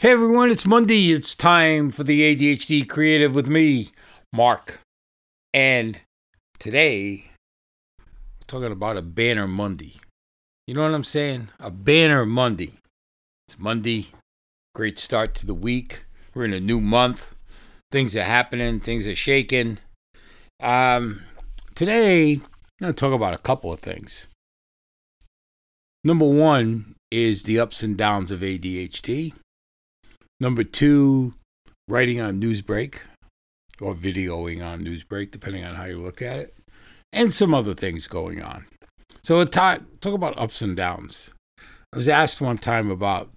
Hey 0.00 0.12
everyone, 0.12 0.50
it's 0.50 0.64
Monday. 0.64 1.12
It's 1.12 1.34
time 1.34 1.90
for 1.90 2.04
the 2.04 2.34
ADHD 2.34 2.88
Creative 2.88 3.34
with 3.34 3.48
me, 3.48 3.90
Mark. 4.32 4.80
And 5.52 6.00
today, 6.58 7.24
we're 7.98 8.46
talking 8.46 8.72
about 8.72 8.96
a 8.96 9.02
banner 9.02 9.46
Monday. 9.46 9.96
You 10.66 10.72
know 10.72 10.84
what 10.84 10.94
I'm 10.94 11.04
saying? 11.04 11.50
A 11.58 11.70
banner 11.70 12.24
Monday. 12.24 12.72
It's 13.46 13.58
Monday, 13.58 14.06
great 14.74 14.98
start 14.98 15.34
to 15.34 15.46
the 15.46 15.52
week. 15.52 16.06
We're 16.32 16.46
in 16.46 16.54
a 16.54 16.60
new 16.60 16.80
month. 16.80 17.36
Things 17.92 18.16
are 18.16 18.22
happening, 18.22 18.80
things 18.80 19.06
are 19.06 19.14
shaking. 19.14 19.80
Um, 20.60 21.20
today, 21.74 22.36
I'm 22.36 22.46
going 22.80 22.94
to 22.94 22.98
talk 22.98 23.12
about 23.12 23.34
a 23.34 23.42
couple 23.42 23.70
of 23.70 23.80
things. 23.80 24.28
Number 26.02 26.24
one 26.24 26.94
is 27.10 27.42
the 27.42 27.60
ups 27.60 27.82
and 27.82 27.98
downs 27.98 28.30
of 28.30 28.40
ADHD. 28.40 29.34
Number 30.40 30.64
two, 30.64 31.34
writing 31.86 32.18
on 32.18 32.40
Newsbreak 32.40 32.96
or 33.78 33.94
videoing 33.94 34.64
on 34.64 34.82
Newsbreak, 34.82 35.30
depending 35.30 35.64
on 35.64 35.74
how 35.74 35.84
you 35.84 36.00
look 36.00 36.22
at 36.22 36.38
it, 36.38 36.54
and 37.12 37.32
some 37.32 37.52
other 37.52 37.74
things 37.74 38.06
going 38.06 38.42
on. 38.42 38.64
So, 39.22 39.44
talk, 39.44 39.82
talk 40.00 40.14
about 40.14 40.38
ups 40.38 40.62
and 40.62 40.74
downs. 40.74 41.30
I 41.92 41.96
was 41.98 42.08
asked 42.08 42.40
one 42.40 42.56
time 42.56 42.90
about 42.90 43.30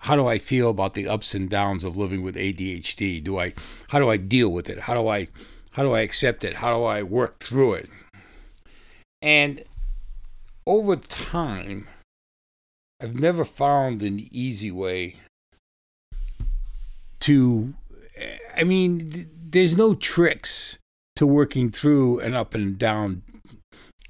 how 0.00 0.16
do 0.16 0.26
I 0.26 0.38
feel 0.38 0.70
about 0.70 0.94
the 0.94 1.08
ups 1.08 1.34
and 1.34 1.48
downs 1.48 1.82
of 1.82 1.96
living 1.96 2.22
with 2.22 2.36
ADHD? 2.36 3.24
Do 3.24 3.40
I 3.40 3.54
how 3.88 3.98
do 3.98 4.10
I 4.10 4.18
deal 4.18 4.50
with 4.50 4.68
it? 4.68 4.80
How 4.80 4.94
do 4.94 5.08
I 5.08 5.28
how 5.72 5.82
do 5.82 5.92
I 5.92 6.00
accept 6.00 6.44
it? 6.44 6.56
How 6.56 6.76
do 6.76 6.84
I 6.84 7.02
work 7.02 7.40
through 7.40 7.74
it? 7.74 7.90
And 9.22 9.64
over 10.66 10.96
time, 10.96 11.88
I've 13.00 13.14
never 13.14 13.46
found 13.46 14.02
an 14.02 14.28
easy 14.30 14.70
way 14.70 15.16
to, 17.24 17.72
I 18.54 18.64
mean, 18.64 19.30
there's 19.34 19.76
no 19.76 19.94
tricks 19.94 20.76
to 21.16 21.26
working 21.26 21.70
through 21.70 22.20
an 22.20 22.34
up 22.34 22.52
and 22.54 22.76
down 22.76 23.22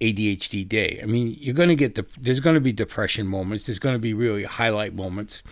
ADHD 0.00 0.68
day. 0.68 0.98
I 1.00 1.06
mean, 1.06 1.36
you're 1.38 1.54
going 1.54 1.68
to 1.68 1.76
get, 1.76 1.94
the, 1.94 2.04
there's 2.20 2.40
going 2.40 2.54
to 2.54 2.60
be 2.60 2.72
depression 2.72 3.28
moments, 3.28 3.66
there's 3.66 3.78
going 3.78 3.94
to 3.94 4.00
be 4.00 4.14
really 4.14 4.42
highlight 4.42 4.94
moments. 4.94 5.44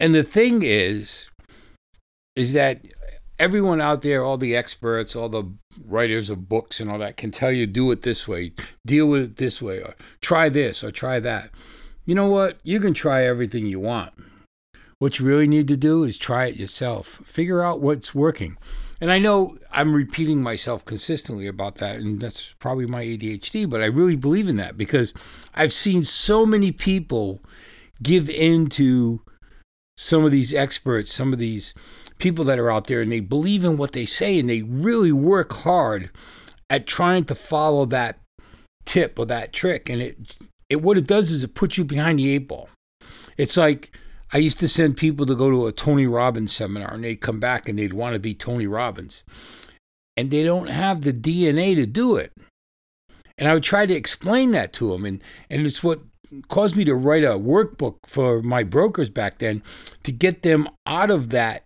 And 0.00 0.12
the 0.12 0.24
thing 0.24 0.62
is, 0.64 1.30
is 2.34 2.52
that 2.54 2.80
everyone 3.38 3.80
out 3.80 4.02
there, 4.02 4.24
all 4.24 4.36
the 4.36 4.56
experts, 4.56 5.14
all 5.14 5.28
the 5.28 5.44
writers 5.86 6.30
of 6.30 6.48
books 6.48 6.80
and 6.80 6.90
all 6.90 6.98
that 6.98 7.16
can 7.16 7.30
tell 7.30 7.52
you 7.52 7.68
do 7.68 7.92
it 7.92 8.02
this 8.02 8.26
way, 8.26 8.50
deal 8.84 9.06
with 9.06 9.22
it 9.22 9.36
this 9.36 9.62
way, 9.62 9.78
or 9.78 9.94
try 10.20 10.48
this 10.48 10.82
or 10.82 10.90
try 10.90 11.20
that. 11.20 11.50
You 12.06 12.16
know 12.16 12.28
what? 12.28 12.58
You 12.64 12.80
can 12.80 12.92
try 12.92 13.24
everything 13.24 13.66
you 13.66 13.78
want. 13.78 14.14
What 14.98 15.18
you 15.18 15.26
really 15.26 15.46
need 15.46 15.68
to 15.68 15.76
do 15.76 16.02
is 16.02 16.18
try 16.18 16.46
it 16.46 16.56
yourself. 16.56 17.22
Figure 17.24 17.62
out 17.62 17.80
what's 17.80 18.14
working. 18.14 18.56
And 19.00 19.12
I 19.12 19.20
know 19.20 19.56
I'm 19.70 19.94
repeating 19.94 20.42
myself 20.42 20.84
consistently 20.84 21.46
about 21.46 21.76
that, 21.76 21.96
and 21.96 22.20
that's 22.20 22.54
probably 22.58 22.86
my 22.86 23.04
ADHD, 23.04 23.70
but 23.70 23.80
I 23.80 23.86
really 23.86 24.16
believe 24.16 24.48
in 24.48 24.56
that 24.56 24.76
because 24.76 25.14
I've 25.54 25.72
seen 25.72 26.02
so 26.02 26.44
many 26.44 26.72
people 26.72 27.40
give 28.02 28.28
in 28.28 28.68
to 28.70 29.22
some 29.96 30.24
of 30.24 30.32
these 30.32 30.52
experts, 30.52 31.12
some 31.12 31.32
of 31.32 31.38
these 31.38 31.74
people 32.18 32.44
that 32.46 32.58
are 32.58 32.70
out 32.70 32.88
there, 32.88 33.00
and 33.00 33.12
they 33.12 33.20
believe 33.20 33.62
in 33.62 33.76
what 33.76 33.92
they 33.92 34.04
say, 34.04 34.36
and 34.36 34.50
they 34.50 34.62
really 34.62 35.12
work 35.12 35.52
hard 35.52 36.10
at 36.68 36.88
trying 36.88 37.24
to 37.26 37.36
follow 37.36 37.84
that 37.84 38.18
tip 38.84 39.16
or 39.16 39.26
that 39.26 39.52
trick. 39.52 39.88
And 39.88 40.02
it, 40.02 40.38
it 40.68 40.82
what 40.82 40.98
it 40.98 41.06
does 41.06 41.30
is 41.30 41.44
it 41.44 41.54
puts 41.54 41.78
you 41.78 41.84
behind 41.84 42.18
the 42.18 42.30
eight 42.30 42.48
ball. 42.48 42.68
It's 43.36 43.56
like 43.56 43.92
I 44.32 44.38
used 44.38 44.60
to 44.60 44.68
send 44.68 44.96
people 44.96 45.24
to 45.26 45.34
go 45.34 45.50
to 45.50 45.66
a 45.66 45.72
Tony 45.72 46.06
Robbins 46.06 46.52
seminar 46.52 46.94
and 46.94 47.04
they'd 47.04 47.20
come 47.20 47.40
back 47.40 47.68
and 47.68 47.78
they'd 47.78 47.94
want 47.94 48.14
to 48.14 48.18
be 48.18 48.34
Tony 48.34 48.66
Robbins. 48.66 49.24
And 50.16 50.30
they 50.30 50.42
don't 50.42 50.68
have 50.68 51.02
the 51.02 51.12
DNA 51.12 51.74
to 51.76 51.86
do 51.86 52.16
it. 52.16 52.32
And 53.38 53.48
I 53.48 53.54
would 53.54 53.62
try 53.62 53.86
to 53.86 53.94
explain 53.94 54.50
that 54.50 54.72
to 54.74 54.90
them. 54.90 55.04
And, 55.04 55.22
and 55.48 55.64
it's 55.64 55.82
what 55.82 56.00
caused 56.48 56.76
me 56.76 56.84
to 56.84 56.94
write 56.94 57.24
a 57.24 57.38
workbook 57.38 57.96
for 58.06 58.42
my 58.42 58.62
brokers 58.62 59.10
back 59.10 59.38
then 59.38 59.62
to 60.02 60.12
get 60.12 60.42
them 60.42 60.68
out 60.86 61.10
of 61.10 61.30
that 61.30 61.64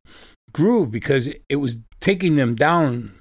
groove 0.53 0.91
because 0.91 1.31
it 1.49 1.57
was 1.57 1.79
taking 2.01 2.35
them 2.35 2.55
down 2.55 3.13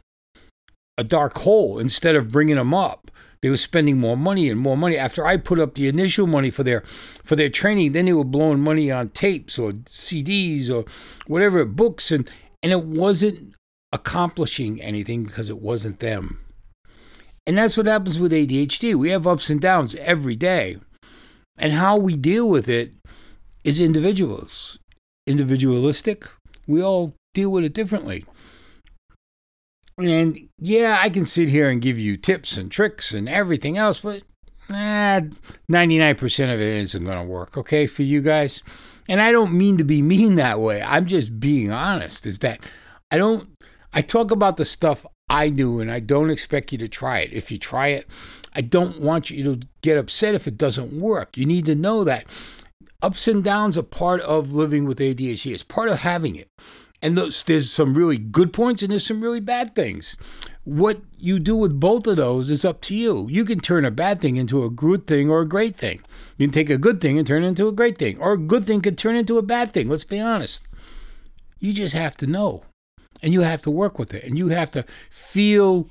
a 0.97 1.03
dark 1.03 1.37
hole 1.39 1.79
instead 1.79 2.15
of 2.15 2.31
bringing 2.31 2.57
them 2.57 2.73
up 2.73 3.09
they 3.41 3.49
were 3.49 3.57
spending 3.57 3.97
more 3.97 4.17
money 4.17 4.49
and 4.49 4.59
more 4.59 4.77
money. 4.77 4.97
After 4.97 5.25
i 5.25 5.37
put 5.37 5.59
up 5.59 5.75
the 5.75 5.87
initial 5.87 6.27
money 6.27 6.49
for 6.49 6.63
their 6.63 6.83
for 7.23 7.35
their 7.35 7.49
training 7.49 7.91
then 7.91 8.05
they 8.05 8.13
were 8.13 8.23
blowing 8.23 8.59
money 8.59 8.91
on 8.91 9.09
tapes 9.09 9.57
or 9.57 9.71
cds 9.71 10.69
or 10.69 10.85
whatever 11.27 11.65
books 11.65 12.11
and 12.11 12.29
and 12.63 12.71
it 12.71 12.83
wasn't 12.83 13.53
accomplishing 13.91 14.81
anything 14.81 15.25
because 15.25 15.49
it 15.49 15.59
wasn't 15.59 15.99
them. 15.99 16.39
And 17.47 17.57
that's 17.57 17.75
what 17.75 17.87
happens 17.87 18.19
with 18.19 18.31
adhd 18.31 18.95
we 18.95 19.09
have 19.09 19.27
ups 19.27 19.49
and 19.49 19.59
downs 19.59 19.95
every 19.95 20.35
day. 20.35 20.77
And 21.57 21.73
how 21.73 21.97
we 21.97 22.15
deal 22.15 22.47
with 22.49 22.69
it 22.69 22.93
is 23.63 23.79
individuals 23.79 24.77
individualistic. 25.27 26.25
We 26.67 26.81
all 26.81 27.13
deal 27.33 27.51
with 27.51 27.63
it 27.63 27.73
differently 27.73 28.25
and 29.97 30.37
yeah, 30.59 30.97
I 30.99 31.09
can 31.09 31.25
sit 31.25 31.49
here 31.49 31.69
and 31.69 31.81
give 31.81 31.99
you 31.99 32.17
tips 32.17 32.57
and 32.57 32.71
tricks 32.71 33.13
and 33.13 33.27
everything 33.27 33.77
else, 33.77 33.99
but 33.99 34.23
eh, 34.69 35.21
99% 35.71 36.53
of 36.53 36.59
it 36.59 36.61
isn't 36.61 37.03
going 37.03 37.17
to 37.17 37.23
work, 37.23 37.57
okay, 37.57 37.87
for 37.87 38.03
you 38.03 38.21
guys. 38.21 38.63
And 39.07 39.21
I 39.21 39.31
don't 39.31 39.53
mean 39.53 39.77
to 39.77 39.83
be 39.83 40.01
mean 40.01 40.35
that 40.35 40.59
way. 40.59 40.81
I'm 40.81 41.05
just 41.05 41.39
being 41.39 41.71
honest. 41.71 42.25
Is 42.25 42.39
that 42.39 42.61
I 43.09 43.17
don't, 43.17 43.49
I 43.93 44.01
talk 44.01 44.31
about 44.31 44.57
the 44.57 44.65
stuff 44.65 45.05
I 45.29 45.49
do 45.49 45.79
and 45.79 45.91
I 45.91 45.99
don't 45.99 46.29
expect 46.29 46.71
you 46.71 46.77
to 46.79 46.87
try 46.87 47.19
it. 47.19 47.33
If 47.33 47.51
you 47.51 47.57
try 47.57 47.87
it, 47.87 48.07
I 48.53 48.61
don't 48.61 49.01
want 49.01 49.29
you 49.29 49.43
to 49.43 49.67
get 49.81 49.97
upset 49.97 50.35
if 50.35 50.47
it 50.47 50.57
doesn't 50.57 50.99
work. 50.99 51.37
You 51.37 51.45
need 51.45 51.65
to 51.65 51.75
know 51.75 52.03
that 52.03 52.25
ups 53.01 53.27
and 53.27 53.43
downs 53.43 53.77
are 53.77 53.83
part 53.83 54.21
of 54.21 54.53
living 54.53 54.85
with 54.85 54.99
ADHD, 54.99 55.53
it's 55.53 55.63
part 55.63 55.89
of 55.89 55.99
having 55.99 56.35
it. 56.35 56.49
And 57.01 57.17
those, 57.17 57.41
there's 57.43 57.71
some 57.71 57.93
really 57.93 58.17
good 58.17 58.53
points 58.53 58.83
and 58.83 58.91
there's 58.91 59.05
some 59.05 59.21
really 59.21 59.39
bad 59.39 59.73
things. 59.73 60.15
What 60.63 61.01
you 61.17 61.39
do 61.39 61.55
with 61.55 61.79
both 61.79 62.05
of 62.05 62.17
those 62.17 62.51
is 62.51 62.63
up 62.63 62.81
to 62.81 62.95
you. 62.95 63.27
You 63.29 63.43
can 63.43 63.59
turn 63.59 63.85
a 63.85 63.91
bad 63.91 64.21
thing 64.21 64.37
into 64.37 64.63
a 64.63 64.69
good 64.69 65.07
thing 65.07 65.29
or 65.29 65.41
a 65.41 65.47
great 65.47 65.75
thing. 65.75 66.01
You 66.37 66.45
can 66.47 66.53
take 66.53 66.69
a 66.69 66.77
good 66.77 67.01
thing 67.01 67.17
and 67.17 67.25
turn 67.25 67.43
it 67.43 67.47
into 67.47 67.67
a 67.67 67.71
great 67.71 67.97
thing, 67.97 68.19
or 68.19 68.33
a 68.33 68.37
good 68.37 68.65
thing 68.65 68.81
could 68.81 68.97
turn 68.97 69.15
into 69.15 69.39
a 69.39 69.43
bad 69.43 69.71
thing. 69.71 69.89
Let's 69.89 70.03
be 70.03 70.19
honest. 70.19 70.63
You 71.59 71.73
just 71.73 71.95
have 71.95 72.15
to 72.17 72.27
know, 72.27 72.63
and 73.23 73.33
you 73.33 73.41
have 73.41 73.63
to 73.63 73.71
work 73.71 73.97
with 73.97 74.13
it, 74.13 74.23
and 74.23 74.37
you 74.37 74.49
have 74.49 74.69
to 74.71 74.85
feel 75.09 75.89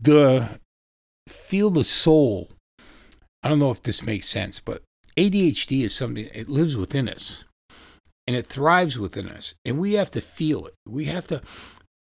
the 0.00 0.58
feel 1.28 1.70
the 1.70 1.84
soul. 1.84 2.50
I 3.42 3.48
don't 3.48 3.58
know 3.58 3.70
if 3.70 3.82
this 3.82 4.02
makes 4.02 4.28
sense, 4.28 4.60
but 4.60 4.82
ADHD 5.16 5.82
is 5.82 5.94
something 5.94 6.28
it 6.32 6.48
lives 6.48 6.76
within 6.76 7.08
us 7.08 7.44
and 8.26 8.36
it 8.36 8.46
thrives 8.46 8.98
within 8.98 9.28
us. 9.28 9.54
And 9.64 9.78
we 9.78 9.94
have 9.94 10.10
to 10.12 10.20
feel 10.20 10.66
it. 10.66 10.74
We 10.86 11.06
have 11.06 11.26
to 11.28 11.42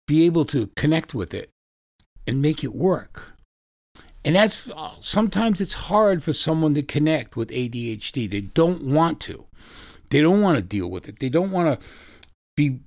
be 0.08 0.26
able 0.26 0.46
to 0.46 0.70
connect 0.76 1.14
with 1.14 1.34
it 1.34 1.50
and 2.28 2.42
make 2.42 2.64
it 2.64 2.74
work. 2.74 3.34
And 4.26 4.36
that's 4.36 4.70
sometimes 5.02 5.60
it's 5.60 5.74
hard 5.74 6.24
for 6.24 6.34
someone 6.34 6.74
to 6.76 6.82
connect 6.82 7.36
with 7.36 7.50
ADHD. 7.50 8.30
They 8.30 8.42
don't 8.42 8.84
want 8.84 9.20
to. 9.22 9.46
They 10.10 10.22
don't 10.22 10.42
want 10.42 10.58
to 10.58 10.64
deal 10.64 10.90
with 10.90 11.10
it. 11.10 11.20
They 11.20 11.30
don't 11.30 11.52
want 11.52 11.80
to 11.80 11.88
be 12.56 12.80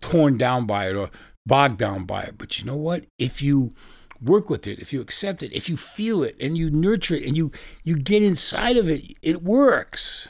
torn 0.00 0.38
down 0.38 0.66
by 0.66 0.88
it 0.88 0.94
or 0.94 1.10
bogged 1.46 1.78
down 1.78 2.04
by 2.04 2.22
it. 2.22 2.38
But 2.38 2.58
you 2.58 2.64
know 2.64 2.76
what? 2.76 3.06
If 3.18 3.42
you 3.42 3.72
work 4.22 4.50
with 4.50 4.66
it, 4.66 4.78
if 4.78 4.92
you 4.92 5.00
accept 5.00 5.42
it, 5.42 5.52
if 5.52 5.68
you 5.68 5.76
feel 5.76 6.22
it 6.22 6.36
and 6.40 6.56
you 6.56 6.70
nurture 6.70 7.14
it 7.14 7.24
and 7.24 7.36
you 7.36 7.50
you 7.84 7.96
get 7.96 8.22
inside 8.22 8.76
of 8.76 8.88
it, 8.88 9.14
it 9.22 9.42
works. 9.42 10.28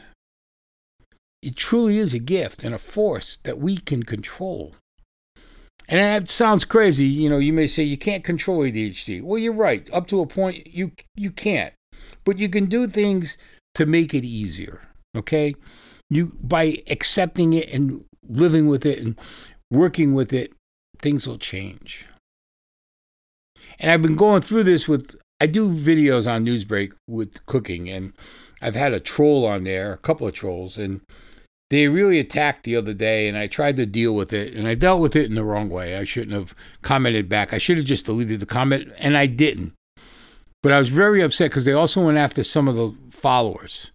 It 1.43 1.56
truly 1.56 1.99
is 1.99 2.14
a 2.14 2.19
gift 2.19 2.64
and 2.64 2.75
a 2.75 2.79
force 2.79 3.37
that 3.44 3.58
we 3.58 3.76
can 3.76 4.02
control. 4.02 4.75
And 5.88 5.99
that 5.99 6.29
sounds 6.29 6.64
crazy. 6.64 7.06
You 7.06 7.31
know, 7.31 7.38
you 7.38 7.52
may 7.52 7.67
say 7.67 7.82
you 7.82 7.96
can't 7.96 8.25
control 8.25 8.61
ADHD. 8.61 9.23
Well, 9.23 9.38
you're 9.38 9.55
right. 9.55 9.88
Up 9.93 10.06
to 10.08 10.20
a 10.20 10.26
point, 10.26 10.67
you 10.67 10.93
you 11.17 11.31
can't. 11.31 11.73
But 12.25 12.38
you 12.38 12.49
can 12.49 12.67
do 12.67 12.87
things 12.87 13.38
to 13.75 13.87
make 13.87 14.12
it 14.14 14.25
easier. 14.25 14.82
Okay, 15.17 15.55
you 16.11 16.32
by 16.43 16.82
accepting 16.88 17.55
it 17.55 17.73
and 17.73 18.05
living 18.29 18.67
with 18.67 18.84
it 18.84 18.99
and 18.99 19.19
working 19.70 20.12
with 20.12 20.32
it, 20.32 20.52
things 20.99 21.26
will 21.26 21.38
change. 21.38 22.06
And 23.79 23.91
I've 23.91 24.02
been 24.02 24.17
going 24.17 24.43
through 24.43 24.64
this 24.64 24.88
with 24.88 25.14
I 25.41 25.46
do 25.46 25.73
videos 25.73 26.31
on 26.31 26.44
Newsbreak 26.44 26.93
with 27.06 27.44
cooking, 27.46 27.88
and 27.88 28.12
I've 28.60 28.75
had 28.75 28.93
a 28.93 29.00
troll 29.00 29.46
on 29.46 29.64
there, 29.64 29.93
a 29.93 29.99
couple 29.99 30.26
of 30.26 30.32
trolls, 30.34 30.78
and 30.78 31.00
they 31.70 31.87
really 31.88 32.19
attacked 32.19 32.64
the 32.64 32.76
other 32.76 32.94
day, 32.94 33.28
and 33.28 33.37
I 33.37 33.46
tried 33.46 33.76
to 33.76 33.87
deal 33.87 34.14
with 34.14 34.32
it, 34.32 34.55
and 34.55 34.66
I 34.66 34.75
dealt 34.75 35.00
with 35.00 35.14
it 35.14 35.26
in 35.26 35.34
the 35.34 35.44
wrong 35.44 35.69
way. 35.69 35.96
I 35.96 36.05
shouldn't 36.05 36.32
have 36.32 36.55
commented 36.82 37.28
back. 37.28 37.52
I 37.52 37.58
should 37.58 37.76
have 37.76 37.87
just 37.87 38.06
deleted 38.06 38.40
the 38.40 38.46
comment, 38.46 38.90
and 38.99 39.16
I 39.16 39.26
didn't. 39.26 39.75
But 40.62 40.72
I 40.72 40.78
was 40.78 40.88
very 40.88 41.20
upset 41.20 41.50
because 41.50 41.66
they 41.66 41.72
also 41.72 42.05
went 42.05 42.19
after 42.19 42.43
some 42.43 42.69
of 42.69 42.75
the 42.75 42.93
followers. 43.10 43.93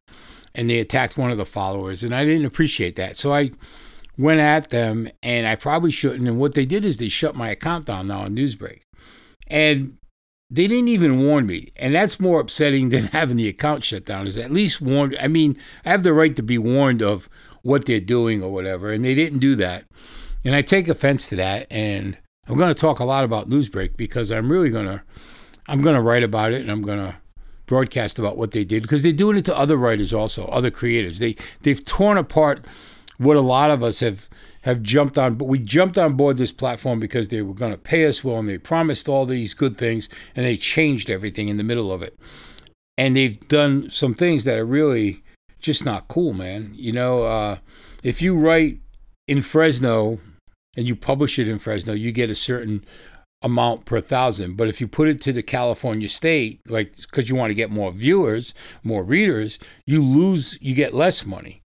and 0.55 0.69
they 0.69 0.79
attacked 0.79 1.17
one 1.17 1.31
of 1.31 1.37
the 1.37 1.45
followers, 1.45 2.03
and 2.03 2.13
I 2.13 2.25
didn't 2.25 2.45
appreciate 2.45 2.95
that. 2.97 3.17
So 3.17 3.33
I 3.33 3.51
went 4.17 4.39
at 4.39 4.69
them, 4.69 5.09
and 5.21 5.47
I 5.47 5.55
probably 5.55 5.91
shouldn't. 5.91 6.27
And 6.27 6.37
what 6.37 6.53
they 6.53 6.65
did 6.65 6.85
is 6.85 6.97
they 6.97 7.09
shut 7.09 7.35
my 7.35 7.49
account 7.49 7.85
down 7.85 8.07
now 8.07 8.21
on 8.21 8.35
Newsbreak, 8.35 8.81
and 9.47 9.97
they 10.53 10.67
didn't 10.67 10.89
even 10.89 11.19
warn 11.19 11.47
me, 11.47 11.69
and 11.77 11.95
that's 11.95 12.19
more 12.19 12.39
upsetting 12.39 12.89
than 12.89 13.03
having 13.11 13.37
the 13.37 13.47
account 13.47 13.83
shut 13.83 14.05
down. 14.05 14.27
Is 14.27 14.37
at 14.37 14.51
least 14.51 14.81
warned. 14.81 15.17
I 15.19 15.27
mean, 15.27 15.57
I 15.83 15.89
have 15.89 16.03
the 16.03 16.13
right 16.13 16.35
to 16.35 16.43
be 16.43 16.59
warned 16.59 17.01
of 17.01 17.27
what 17.63 17.85
they're 17.85 17.99
doing 17.99 18.43
or 18.43 18.51
whatever, 18.51 18.91
and 18.91 19.03
they 19.03 19.15
didn't 19.15 19.39
do 19.39 19.55
that, 19.55 19.85
and 20.45 20.55
I 20.55 20.61
take 20.61 20.87
offense 20.87 21.27
to 21.29 21.35
that. 21.37 21.65
And 21.71 22.17
I'm 22.47 22.57
going 22.57 22.73
to 22.73 22.79
talk 22.79 22.99
a 22.99 23.05
lot 23.05 23.23
about 23.23 23.49
Newsbreak 23.49 23.97
because 23.97 24.31
I'm 24.31 24.51
really 24.51 24.69
going 24.69 24.85
to, 24.85 25.01
I'm 25.67 25.81
going 25.81 25.95
to 25.95 26.01
write 26.01 26.23
about 26.23 26.53
it, 26.53 26.61
and 26.61 26.69
I'm 26.69 26.83
going 26.83 26.99
to 26.99 27.15
broadcast 27.65 28.19
about 28.19 28.37
what 28.37 28.51
they 28.51 28.63
did 28.63 28.83
because 28.83 29.01
they're 29.01 29.11
doing 29.11 29.37
it 29.37 29.45
to 29.45 29.57
other 29.57 29.77
writers 29.77 30.13
also, 30.13 30.45
other 30.47 30.69
creators. 30.69 31.17
They 31.17 31.35
they've 31.63 31.83
torn 31.83 32.17
apart 32.19 32.63
what 33.17 33.37
a 33.37 33.41
lot 33.41 33.71
of 33.71 33.83
us 33.83 33.99
have 33.99 34.27
have 34.63 34.81
jumped 34.81 35.17
on, 35.17 35.35
but 35.35 35.45
we 35.45 35.59
jumped 35.59 35.97
on 35.97 36.15
board 36.15 36.37
this 36.37 36.53
platform 36.53 36.97
because 36.97 37.27
they 37.27 37.41
were 37.41 37.53
going 37.53 37.73
to 37.73 37.77
pay 37.77 38.05
us 38.05 38.23
well 38.23 38.37
and 38.37 38.47
they 38.47 38.57
promised 38.57 39.09
all 39.09 39.25
these 39.25 39.53
good 39.53 39.77
things 39.77 40.07
and 40.35 40.45
they 40.45 40.55
changed 40.55 41.09
everything 41.09 41.49
in 41.49 41.57
the 41.57 41.63
middle 41.63 41.91
of 41.91 42.01
it. 42.01 42.17
And 42.97 43.15
they've 43.15 43.37
done 43.49 43.89
some 43.89 44.13
things 44.13 44.45
that 44.45 44.57
are 44.57 44.65
really 44.65 45.21
just 45.59 45.83
not 45.83 46.07
cool, 46.07 46.33
man. 46.33 46.71
You 46.75 46.93
know, 46.93 47.25
uh, 47.25 47.57
if 48.03 48.21
you 48.21 48.37
write 48.39 48.79
in 49.27 49.41
Fresno 49.41 50.19
and 50.77 50.87
you 50.87 50.95
publish 50.95 51.39
it 51.39 51.49
in 51.49 51.59
Fresno, 51.59 51.91
you 51.91 52.13
get 52.13 52.29
a 52.29 52.35
certain 52.35 52.85
amount 53.41 53.83
per 53.83 53.99
thousand. 53.99 54.55
But 54.55 54.69
if 54.69 54.79
you 54.79 54.87
put 54.87 55.09
it 55.09 55.19
to 55.23 55.33
the 55.33 55.43
California 55.43 56.07
state, 56.07 56.61
like 56.69 56.95
because 56.95 57.29
you 57.29 57.35
want 57.35 57.49
to 57.49 57.55
get 57.55 57.69
more 57.69 57.91
viewers, 57.91 58.53
more 58.81 59.03
readers, 59.03 59.59
you 59.85 60.01
lose, 60.01 60.57
you 60.61 60.73
get 60.73 60.93
less 60.93 61.25
money 61.25 61.63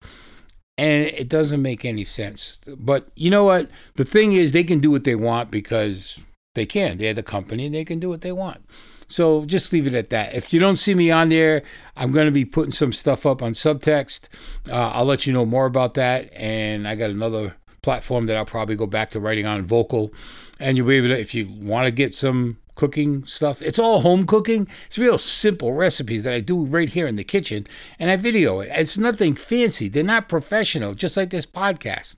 and 0.78 1.06
it 1.06 1.28
doesn't 1.28 1.62
make 1.62 1.84
any 1.84 2.04
sense. 2.04 2.58
But 2.76 3.08
you 3.16 3.30
know 3.30 3.44
what? 3.44 3.70
The 3.94 4.04
thing 4.04 4.32
is, 4.32 4.52
they 4.52 4.64
can 4.64 4.80
do 4.80 4.90
what 4.90 5.04
they 5.04 5.14
want 5.14 5.50
because 5.50 6.22
they 6.54 6.66
can. 6.66 6.98
They're 6.98 7.14
the 7.14 7.22
company, 7.22 7.66
and 7.66 7.74
they 7.74 7.84
can 7.84 7.98
do 7.98 8.08
what 8.08 8.20
they 8.20 8.32
want. 8.32 8.64
So 9.08 9.44
just 9.44 9.72
leave 9.72 9.86
it 9.86 9.94
at 9.94 10.10
that. 10.10 10.34
If 10.34 10.52
you 10.52 10.58
don't 10.58 10.76
see 10.76 10.94
me 10.94 11.10
on 11.10 11.28
there, 11.28 11.62
I'm 11.96 12.10
going 12.10 12.26
to 12.26 12.32
be 12.32 12.44
putting 12.44 12.72
some 12.72 12.92
stuff 12.92 13.24
up 13.24 13.42
on 13.42 13.52
subtext. 13.52 14.28
Uh, 14.68 14.90
I'll 14.94 15.04
let 15.04 15.26
you 15.26 15.32
know 15.32 15.46
more 15.46 15.66
about 15.66 15.94
that. 15.94 16.32
And 16.34 16.88
I 16.88 16.96
got 16.96 17.10
another 17.10 17.56
platform 17.82 18.26
that 18.26 18.36
I'll 18.36 18.44
probably 18.44 18.74
go 18.74 18.86
back 18.86 19.10
to 19.10 19.20
writing 19.20 19.46
on 19.46 19.64
vocal. 19.64 20.12
And 20.58 20.76
you'll 20.76 20.88
be 20.88 20.96
able 20.96 21.08
to, 21.08 21.20
if 21.20 21.34
you 21.34 21.48
want 21.48 21.86
to 21.86 21.92
get 21.92 22.14
some 22.14 22.58
cooking 22.76 23.24
stuff. 23.24 23.60
It's 23.60 23.78
all 23.78 24.00
home 24.00 24.24
cooking. 24.24 24.68
It's 24.86 24.98
real 24.98 25.18
simple 25.18 25.72
recipes 25.72 26.22
that 26.22 26.32
I 26.32 26.40
do 26.40 26.64
right 26.64 26.88
here 26.88 27.08
in 27.08 27.16
the 27.16 27.24
kitchen 27.24 27.66
and 27.98 28.10
I 28.10 28.16
video 28.16 28.60
it. 28.60 28.70
It's 28.72 28.96
nothing 28.96 29.34
fancy. 29.34 29.88
They're 29.88 30.04
not 30.04 30.28
professional, 30.28 30.94
just 30.94 31.16
like 31.16 31.30
this 31.30 31.46
podcast. 31.46 32.16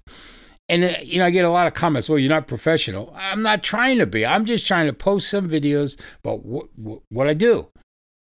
And 0.69 0.84
uh, 0.84 0.94
you 1.02 1.19
know, 1.19 1.25
I 1.25 1.31
get 1.31 1.46
a 1.46 1.50
lot 1.50 1.66
of 1.66 1.75
comments. 1.75 2.08
Well, 2.08 2.19
you're 2.19 2.28
not 2.28 2.46
professional. 2.46 3.14
I'm 3.16 3.43
not 3.43 3.62
trying 3.62 3.99
to 3.99 4.06
be. 4.06 4.26
I'm 4.26 4.44
just 4.44 4.66
trying 4.66 4.87
to 4.87 4.93
post 4.93 5.31
some 5.31 5.49
videos 5.49 5.99
about 6.22 6.44
what, 6.44 6.66
what 7.08 7.26
I 7.26 7.34
do, 7.34 7.70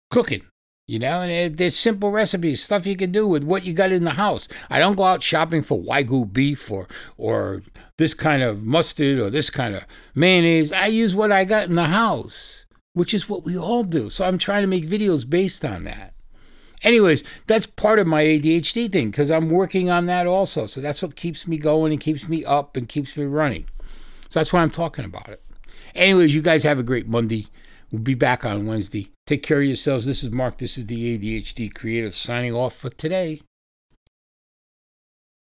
cooking. 0.09 0.45
You 0.87 0.99
know, 0.99 1.19
and 1.19 1.57
there's 1.57 1.75
simple 1.75 2.11
recipes, 2.11 2.63
stuff 2.63 2.87
you 2.87 2.95
can 2.95 3.11
do 3.11 3.27
with 3.27 3.43
what 3.43 3.65
you 3.65 3.73
got 3.73 3.91
in 3.91 4.05
the 4.05 4.11
house. 4.11 4.47
I 4.69 4.79
don't 4.79 4.95
go 4.95 5.03
out 5.03 5.21
shopping 5.21 5.61
for 5.61 5.77
Wagyu 5.77 6.31
beef 6.31 6.71
or 6.71 6.87
or 7.17 7.61
this 7.97 8.13
kind 8.13 8.41
of 8.41 8.63
mustard 8.63 9.19
or 9.19 9.29
this 9.29 9.49
kind 9.49 9.75
of 9.75 9.85
mayonnaise. 10.15 10.71
I 10.71 10.85
use 10.85 11.13
what 11.13 11.29
I 11.29 11.43
got 11.43 11.67
in 11.67 11.75
the 11.75 11.87
house, 11.87 12.65
which 12.93 13.13
is 13.13 13.27
what 13.27 13.43
we 13.43 13.57
all 13.57 13.83
do. 13.83 14.09
So 14.09 14.23
I'm 14.23 14.37
trying 14.37 14.61
to 14.61 14.67
make 14.67 14.87
videos 14.87 15.29
based 15.29 15.65
on 15.65 15.83
that. 15.83 16.13
Anyways, 16.83 17.21
that's 17.47 17.65
part 17.65 17.99
of 17.99 18.07
my 18.07 18.23
ADHD 18.23 18.89
thing 18.89 19.11
because 19.11 19.29
I'm 19.29 19.49
working 19.49 19.89
on 19.89 20.05
that 20.05 20.25
also. 20.25 20.67
So 20.67 20.79
that's 20.79 21.01
what 21.01 21.17
keeps 21.17 21.47
me 21.47 21.57
going 21.57 21.91
and 21.91 21.99
keeps 21.99 22.29
me 22.29 22.45
up 22.45 22.77
and 22.77 22.87
keeps 22.87 23.17
me 23.17 23.25
running. 23.25 23.67
So 24.29 24.39
that's 24.39 24.53
why 24.53 24.61
I'm 24.61 24.71
talking 24.71 25.03
about 25.03 25.27
it. 25.27 25.43
Anyways, 25.95 26.33
you 26.33 26.41
guys 26.41 26.63
have 26.63 26.79
a 26.79 26.83
great 26.83 27.09
Monday. 27.09 27.47
We'll 27.91 28.01
be 28.01 28.15
back 28.15 28.43
on 28.43 28.65
Wednesday. 28.65 29.11
Take 29.25 29.43
care 29.43 29.59
of 29.59 29.65
yourselves. 29.65 30.05
This 30.05 30.21
is 30.21 30.31
Mark. 30.31 30.57
This 30.57 30.77
is 30.77 30.87
the 30.87 31.17
ADHD 31.17 31.73
Creative 31.73 32.13
signing 32.13 32.53
off 32.53 32.75
for 32.75 32.89
today. 32.89 33.39